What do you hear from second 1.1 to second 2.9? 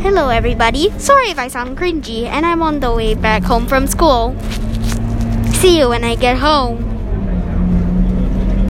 if I sound cringy, and I'm on